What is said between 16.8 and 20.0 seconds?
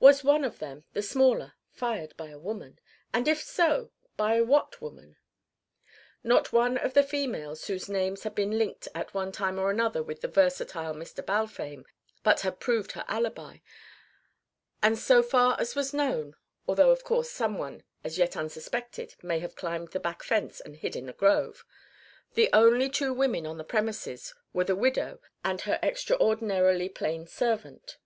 of course some one as yet unsuspected may have climbed the